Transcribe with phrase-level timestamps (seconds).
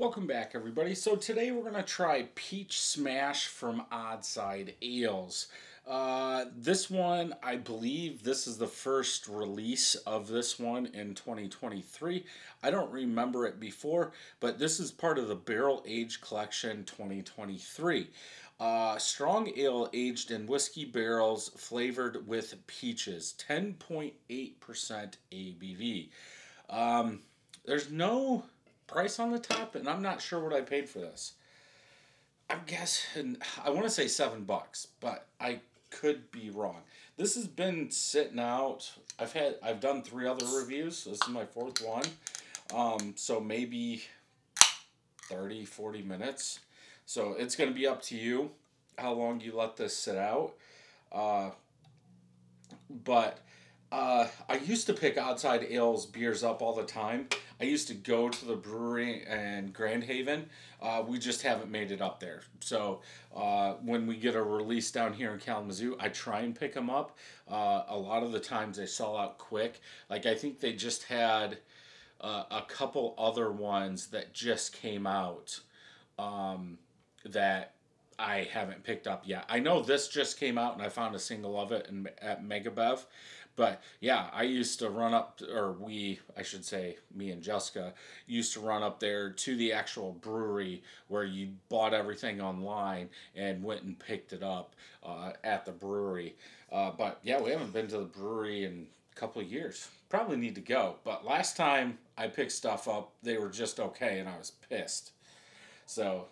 [0.00, 0.94] Welcome back, everybody.
[0.94, 5.48] So today we're going to try Peach Smash from Odd Side Ales.
[5.86, 12.24] Uh, this one, I believe this is the first release of this one in 2023.
[12.62, 18.08] I don't remember it before, but this is part of the Barrel Age Collection 2023.
[18.58, 24.14] Uh, strong ale aged in whiskey barrels flavored with peaches, 10.8%
[25.30, 26.08] ABV.
[26.70, 27.20] Um,
[27.66, 28.44] there's no
[28.90, 31.34] price on the top, and I'm not sure what I paid for this.
[32.48, 36.82] I'm guessing I want to say seven bucks, but I could be wrong.
[37.16, 38.90] This has been sitting out.
[39.18, 40.98] I've had I've done three other reviews.
[40.98, 42.04] So this is my fourth one.
[42.74, 44.02] Um, so maybe
[45.28, 46.60] 30, 40 minutes.
[47.06, 48.50] So it's going to be up to you
[48.98, 50.54] how long you let this sit out.
[51.12, 51.50] Uh,
[53.04, 53.38] but
[53.92, 57.28] uh, I used to pick Odd Side Ales beers up all the time.
[57.60, 60.48] I used to go to the brewery in Grand Haven.
[60.80, 62.42] Uh, we just haven't made it up there.
[62.60, 63.00] So
[63.34, 66.88] uh, when we get a release down here in Kalamazoo, I try and pick them
[66.88, 67.18] up.
[67.50, 69.80] Uh, a lot of the times they sell out quick.
[70.08, 71.58] Like I think they just had
[72.20, 75.58] uh, a couple other ones that just came out
[76.18, 76.78] um,
[77.24, 77.74] that
[78.20, 79.46] I haven't picked up yet.
[79.48, 82.44] I know this just came out and I found a single of it in, at
[82.44, 83.04] Megabev.
[83.60, 87.92] But yeah, I used to run up, or we, I should say, me and Jessica
[88.26, 93.62] used to run up there to the actual brewery where you bought everything online and
[93.62, 96.36] went and picked it up uh, at the brewery.
[96.72, 99.88] Uh, but yeah, we haven't been to the brewery in a couple of years.
[100.08, 100.94] Probably need to go.
[101.04, 105.12] But last time I picked stuff up, they were just okay, and I was pissed.
[105.84, 106.28] So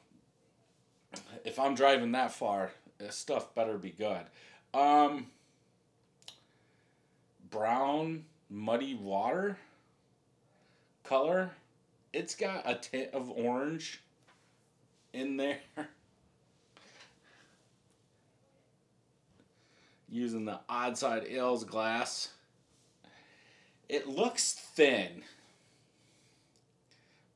[1.45, 4.25] if I'm driving that far, this stuff better be good.
[4.73, 5.27] Um,
[7.59, 9.59] brown muddy water
[11.03, 11.51] color.
[12.13, 14.01] It's got a tint of orange
[15.13, 15.59] in there.
[20.09, 22.29] Using the odd side Ales glass.
[23.89, 25.25] It looks thin,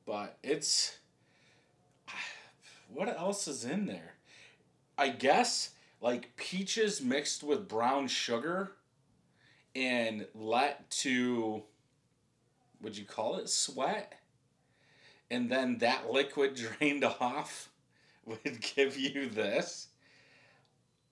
[0.05, 0.97] but it's.
[2.93, 4.13] What else is in there?
[4.99, 8.73] I guess like peaches mixed with brown sugar
[9.75, 11.63] and let to
[12.81, 13.49] would you call it?
[13.49, 14.13] Sweat?
[15.31, 17.69] And then that liquid drained off
[18.25, 19.87] would give you this.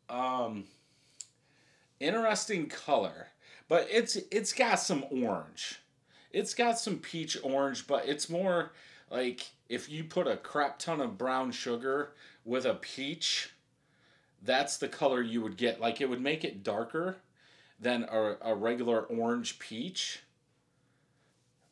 [0.09, 0.65] Um
[1.99, 3.27] interesting color
[3.67, 5.79] but it's it's got some orange.
[6.31, 8.73] It's got some peach orange but it's more
[9.09, 13.51] like if you put a crap ton of brown sugar with a peach
[14.43, 15.79] that's the color you would get.
[15.79, 17.17] Like it would make it darker
[17.81, 20.19] than a, a regular orange peach.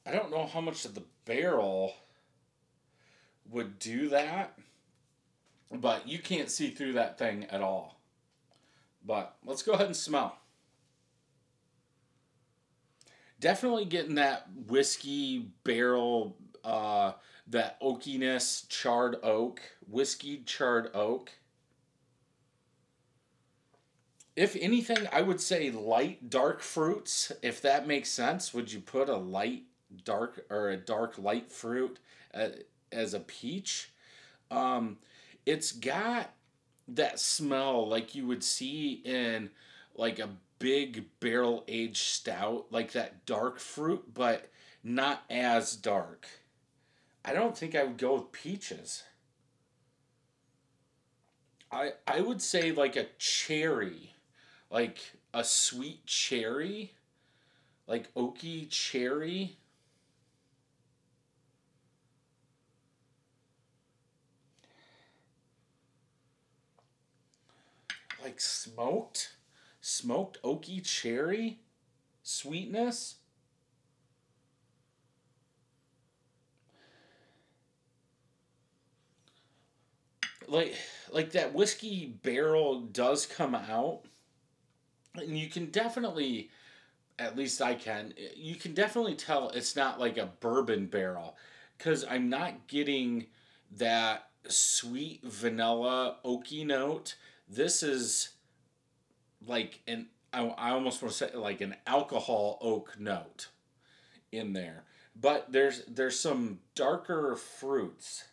[0.06, 1.94] I don't know how much of the barrel
[3.48, 4.58] would do that,
[5.72, 8.00] but you can't see through that thing at all.
[9.06, 10.36] But let's go ahead and smell.
[13.40, 17.14] Definitely getting that whiskey barrel, uh,
[17.48, 21.32] that oakiness, charred oak, whiskey charred oak
[24.40, 28.54] if anything, I would say light dark fruits, if that makes sense.
[28.54, 29.64] Would you put a light
[30.06, 32.00] dark or a dark light fruit
[32.34, 32.48] uh,
[32.90, 33.92] as a peach?
[34.50, 34.98] Um,
[35.46, 36.32] it's got
[36.88, 39.50] that smell like you would see in
[39.94, 44.50] like a big barrel aged stout, like that dark fruit, but
[44.86, 46.26] not as dark.
[47.26, 49.04] I don't think I would go with peaches.
[51.70, 54.14] I I would say like a cherry
[54.70, 55.00] like
[55.34, 56.94] a sweet cherry,
[57.88, 59.58] like oaky cherry.
[68.22, 69.36] Like smoked,
[69.82, 71.60] smoked oaky cherry
[72.22, 73.16] sweetness.
[80.48, 80.76] Like
[81.12, 84.02] like that whiskey barrel does come out
[85.20, 86.50] and you can definitely
[87.18, 91.38] at least I can you can definitely tell it's not like a bourbon barrel
[91.78, 93.28] cuz I'm not getting
[93.72, 97.16] that sweet vanilla oaky note.
[97.48, 98.30] This is
[99.46, 103.48] like an I, I almost want to say like an alcohol oak note
[104.32, 104.84] in there.
[105.20, 108.26] But there's there's some darker fruits.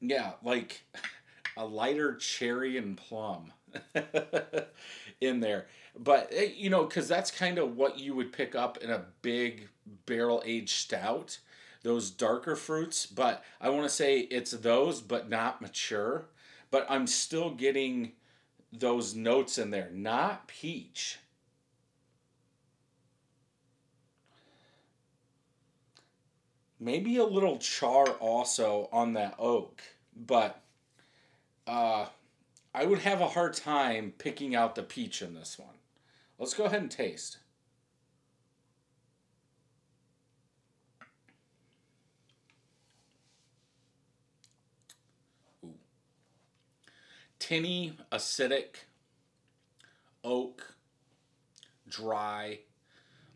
[0.00, 0.82] Yeah, like
[1.56, 3.52] a lighter cherry and plum.
[5.20, 5.66] in there.
[5.98, 9.04] But eh, you know, because that's kind of what you would pick up in a
[9.22, 9.68] big
[10.06, 11.38] barrel aged stout.
[11.82, 16.26] those darker fruits, but I want to say it's those, but not mature.
[16.70, 18.12] But I'm still getting
[18.72, 21.18] those notes in there, not peach.
[26.80, 29.82] Maybe a little char also on that oak,
[30.16, 30.62] but
[31.66, 32.06] uh,
[32.76, 35.76] I would have a hard time picking out the peach in this one.
[36.38, 37.38] Let's go ahead and taste.
[47.46, 48.86] tinny, acidic,
[50.24, 50.74] oak,
[51.88, 52.58] dry,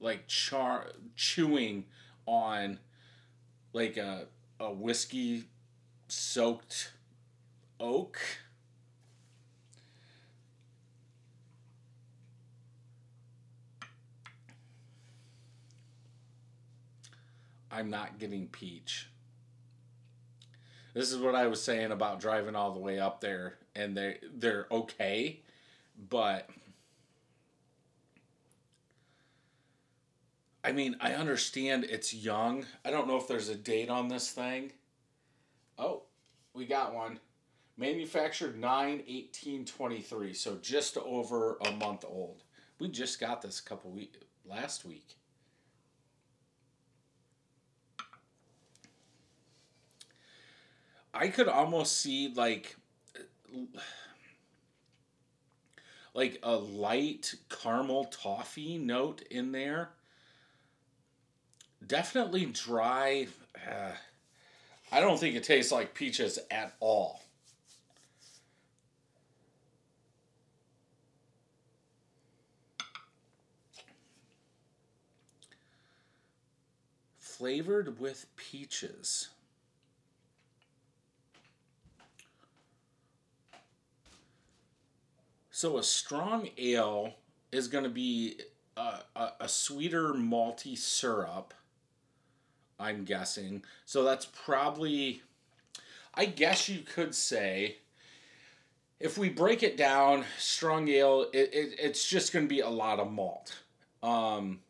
[0.00, 1.84] like char chewing
[2.26, 2.80] on
[3.72, 4.26] like a
[4.58, 5.44] a whiskey
[6.08, 6.92] soaked
[7.78, 8.18] oak.
[17.70, 19.08] I'm not getting peach.
[20.94, 24.18] This is what I was saying about driving all the way up there and they
[24.34, 25.40] they're okay,
[26.08, 26.48] but
[30.62, 32.66] I mean, I understand it's young.
[32.84, 34.72] I don't know if there's a date on this thing.
[35.78, 36.02] Oh,
[36.52, 37.18] we got one.
[37.78, 42.42] Manufactured 9 18 23, so just over a month old.
[42.78, 45.16] We just got this a couple week last week.
[51.12, 52.76] I could almost see like
[56.14, 59.90] like a light caramel toffee note in there.
[61.86, 63.26] Definitely dry.
[63.56, 63.92] Uh,
[64.92, 67.22] I don't think it tastes like peaches at all.
[77.18, 79.28] Flavored with peaches.
[85.60, 87.12] So a strong ale
[87.52, 88.40] is going to be
[88.78, 91.52] a, a, a sweeter malty syrup.
[92.78, 93.62] I'm guessing.
[93.84, 95.20] So that's probably,
[96.14, 97.76] I guess you could say,
[99.00, 102.70] if we break it down, strong ale, it, it, it's just going to be a
[102.70, 103.58] lot of malt.
[104.02, 104.60] Um,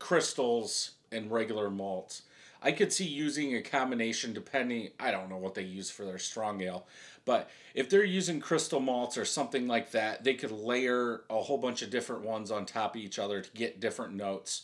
[0.00, 2.22] crystals and regular malts.
[2.62, 6.18] I could see using a combination depending, I don't know what they use for their
[6.18, 6.84] strong ale,
[7.24, 11.58] but if they're using crystal malts or something like that, they could layer a whole
[11.58, 14.62] bunch of different ones on top of each other to get different notes.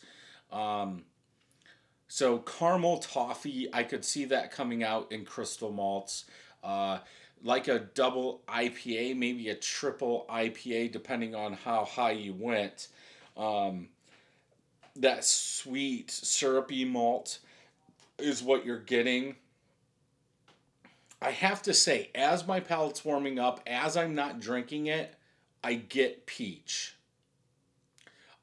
[0.50, 1.04] Um,
[2.08, 6.24] so caramel toffee, I could see that coming out in crystal malts.
[6.62, 6.98] Uh,
[7.42, 12.88] like a double IPA, maybe a triple IPA, depending on how high you went.
[13.36, 13.88] Um,
[14.96, 17.38] that sweet syrupy malt
[18.18, 19.36] is what you're getting.
[21.20, 25.14] I have to say, as my palate's warming up, as I'm not drinking it,
[25.64, 26.94] I get peach.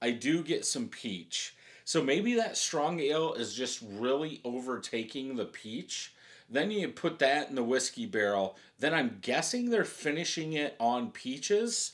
[0.01, 1.55] I do get some peach.
[1.85, 6.13] So maybe that strong ale is just really overtaking the peach.
[6.49, 8.57] Then you put that in the whiskey barrel.
[8.79, 11.93] Then I'm guessing they're finishing it on peaches.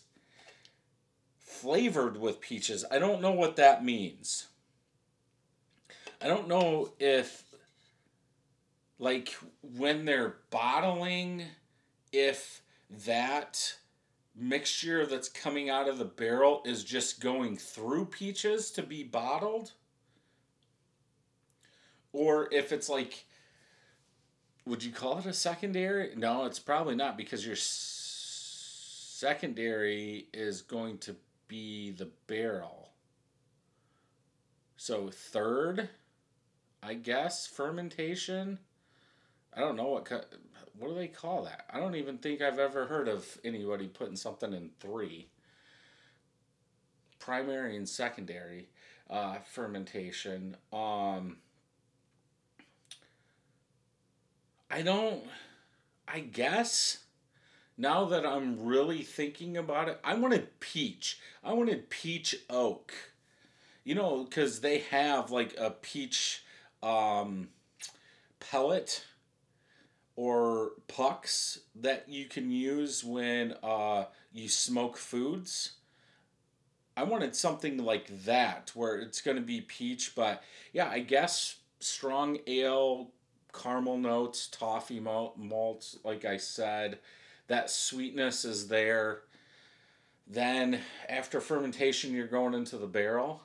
[1.37, 2.85] Flavored with peaches.
[2.89, 4.47] I don't know what that means.
[6.21, 7.43] I don't know if
[8.99, 11.43] like when they're bottling
[12.11, 12.61] if
[13.05, 13.75] that
[14.35, 19.71] mixture that's coming out of the barrel is just going through peaches to be bottled
[22.13, 23.25] or if it's like
[24.65, 26.13] would you call it a secondary?
[26.15, 27.55] No it's probably not because your
[29.19, 31.15] secondary is going to
[31.47, 32.91] be the barrel.
[34.77, 35.89] So third
[36.81, 38.57] i guess fermentation
[39.53, 40.09] I don't know what
[40.77, 41.65] what do they call that?
[41.69, 45.27] I don't even think I've ever heard of anybody putting something in three.
[47.19, 48.69] Primary and secondary
[49.09, 50.55] uh, fermentation.
[50.71, 51.37] Um,
[54.71, 55.23] I don't.
[56.07, 56.99] I guess
[57.77, 61.19] now that I'm really thinking about it, I wanted peach.
[61.43, 62.93] I wanted peach oak.
[63.83, 66.43] You know, because they have like a peach
[66.81, 67.49] um,
[68.39, 69.03] pellet
[70.19, 75.75] or pucks that you can use when uh, you smoke foods.
[76.97, 81.59] I wanted something like that where it's going to be peach, but yeah, I guess
[81.79, 83.11] strong ale,
[83.53, 86.99] caramel notes, toffee malt, malts, like I said,
[87.47, 89.21] that sweetness is there.
[90.27, 93.43] Then after fermentation, you're going into the barrel.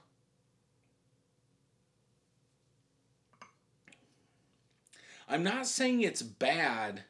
[5.29, 7.05] I'm not saying it's bad,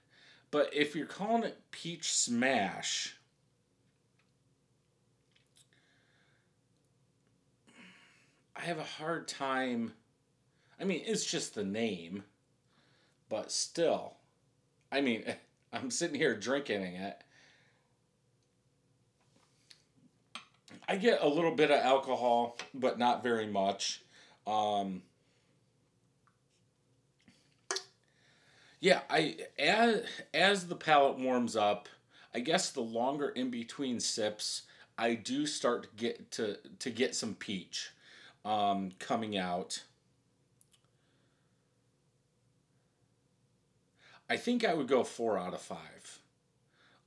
[0.50, 3.16] but if you're calling it peach smash,
[8.56, 9.92] I have a hard time.
[10.80, 12.24] I mean, it's just the name,
[13.28, 14.14] but still.
[14.92, 15.24] I mean,
[15.72, 17.20] I'm sitting here drinking it.
[20.86, 24.02] I get a little bit of alcohol, but not very much.
[24.46, 25.02] Um,
[28.84, 30.02] yeah, I as
[30.34, 31.88] as the palate warms up,
[32.34, 34.64] I guess the longer in between sips,
[34.98, 37.92] I do start to get to to get some peach
[38.44, 39.84] um, coming out.
[44.28, 46.18] I think I would go four out of five.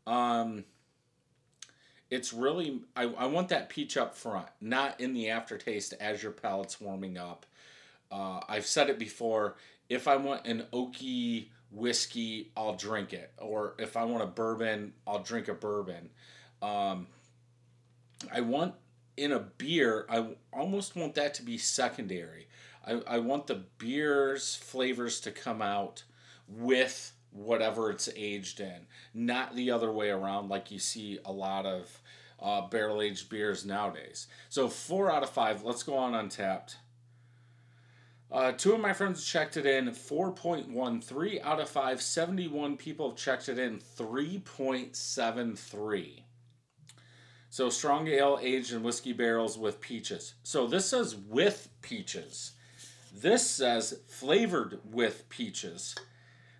[0.07, 0.63] Um,
[2.09, 6.31] it's really I, I want that peach up front, not in the aftertaste as your
[6.31, 7.45] palate's warming up.
[8.11, 9.57] Uh, I've said it before.
[9.89, 14.93] If I want an oaky whiskey, I'll drink it, or if I want a bourbon,
[15.05, 16.09] I'll drink a bourbon.
[16.61, 17.07] Um,
[18.33, 18.75] I want
[19.15, 22.47] in a beer, I almost want that to be secondary.
[22.85, 26.03] I, I want the beer's flavors to come out
[26.47, 31.65] with whatever it's aged in, not the other way around like you see a lot
[31.65, 32.01] of
[32.39, 34.27] uh, barrel aged beers nowadays.
[34.49, 35.63] So, four out of five.
[35.63, 36.75] Let's go on Untappd.
[38.29, 42.01] Uh, two of my friends checked it in 4.13 out of 5.
[42.01, 46.23] 71 people have checked it in 3.73.
[47.49, 50.33] So strong ale aged in whiskey barrels with peaches.
[50.43, 52.51] So this says with peaches.
[53.15, 55.95] This says flavored with peaches.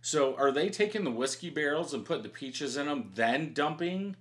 [0.01, 4.15] So are they taking the whiskey barrels and putting the peaches in them, then dumping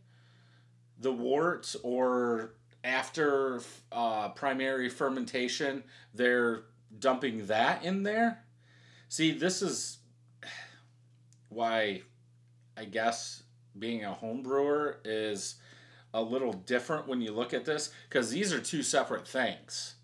[0.99, 3.61] the worts, or after
[3.93, 6.65] uh, primary fermentation, they're
[6.99, 8.45] dumping that in there?
[9.09, 9.99] See, this is
[11.49, 12.03] why
[12.77, 13.43] I guess
[13.79, 15.57] being a home brewer is
[16.13, 19.95] a little different when you look at this because these are two separate things.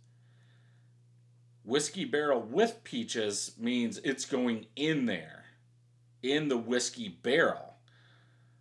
[1.64, 5.44] Whiskey barrel with peaches means it's going in there,
[6.22, 7.76] in the whiskey barrel.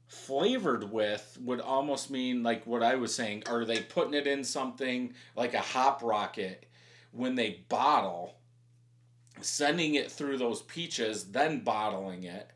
[0.08, 3.44] Flavored with would almost mean like what I was saying.
[3.48, 6.68] Are they putting it in something like a hop rocket
[7.12, 8.36] when they bottle,
[9.42, 12.52] sending it through those peaches, then bottling it?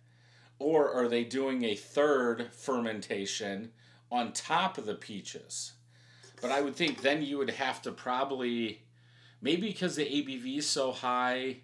[0.60, 3.72] Or are they doing a third fermentation?
[4.12, 5.74] on top of the peaches.
[6.42, 8.84] But I would think then you would have to probably,
[9.42, 11.58] maybe because the ABV is so high,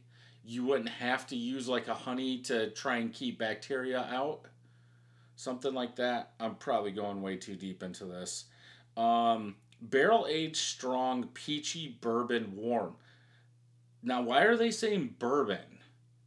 [0.44, 4.42] you wouldn't have to use like a honey to try and keep bacteria out.
[5.36, 6.34] Something like that.
[6.40, 8.46] I'm probably going way too deep into this.
[8.98, 12.96] Um, barrel aged strong peachy bourbon warm.
[14.04, 15.80] Now, why are they saying bourbon?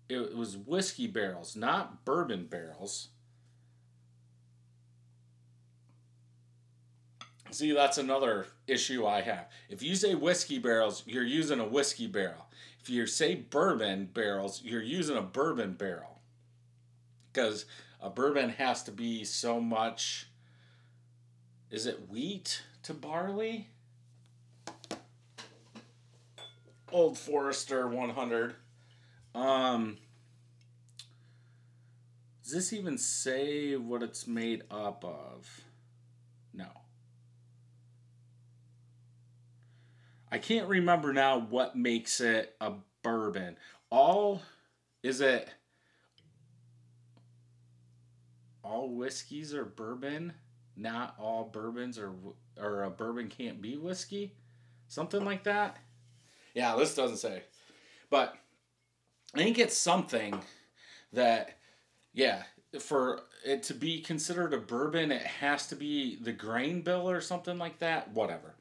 [0.09, 3.09] It was whiskey barrels, not bourbon barrels.
[7.51, 9.49] See, that's another issue I have.
[9.69, 12.47] If you say whiskey barrels, you're using a whiskey barrel.
[12.81, 16.21] If you say bourbon barrels, you're using a bourbon barrel.
[17.33, 17.65] Because
[18.01, 20.29] a bourbon has to be so much.
[21.71, 23.69] Is it wheat to barley?
[26.93, 28.55] Old Forester 100.
[29.35, 29.99] Um,
[32.43, 35.63] does this even say what it's made up of?
[36.53, 36.69] No.
[40.31, 42.73] I can't remember now what makes it a
[43.03, 43.57] bourbon.
[43.91, 44.43] All
[45.03, 45.49] is it
[48.63, 50.35] all whiskeys are bourbon?
[50.77, 52.13] Not all bourbons or
[52.61, 54.35] or a bourbon can't be whiskey?
[54.89, 55.79] Something like that?
[56.55, 57.43] Yeah, this doesn't say.
[58.11, 58.35] But
[59.35, 60.41] I think it's something
[61.13, 61.59] that
[62.13, 62.45] yeah,
[62.79, 67.21] for it to be considered a bourbon, it has to be the grain bill or
[67.21, 68.11] something like that.
[68.13, 68.55] Whatever.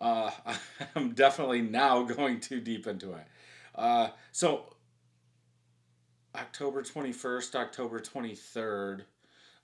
[0.00, 0.30] Uh,
[0.94, 3.26] I'm definitely now going too deep into it.
[3.74, 4.74] Uh, so,
[6.34, 9.02] October 21st, October 23rd.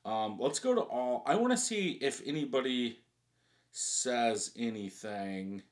[0.05, 1.23] Um, let's go to all.
[1.27, 3.02] I want to see if anybody
[3.73, 5.63] says anything.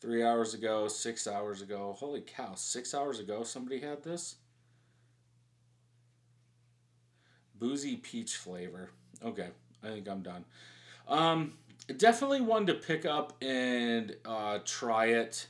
[0.00, 1.94] Three hours ago, six hours ago.
[1.98, 4.36] Holy cow, six hours ago somebody had this?
[7.58, 8.90] Boozy peach flavor.
[9.24, 9.48] Okay,
[9.82, 10.44] I think I'm done.
[11.06, 11.54] Um,
[11.96, 15.46] definitely one to pick up and uh, try it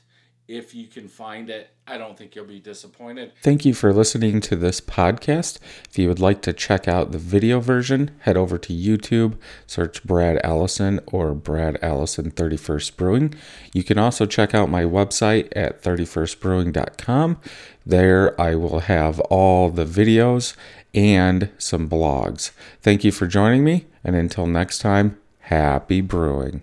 [0.47, 1.69] if you can find it.
[1.87, 3.33] I don't think you'll be disappointed.
[3.41, 5.59] Thank you for listening to this podcast.
[5.89, 10.03] If you would like to check out the video version, head over to YouTube, search
[10.03, 13.35] Brad Allison or Brad Allison 31st Brewing.
[13.73, 17.37] You can also check out my website at 31stbrewing.com.
[17.85, 20.55] There I will have all the videos
[20.93, 22.51] and some blogs.
[22.81, 26.61] Thank you for joining me, and until next time, happy brewing.